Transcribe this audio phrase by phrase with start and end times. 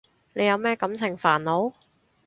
[0.33, 1.73] 你有咩感情煩惱？